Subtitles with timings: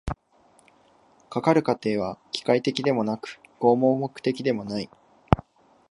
[1.29, 4.89] かかる過程は機械的でもなく合目的的でもない。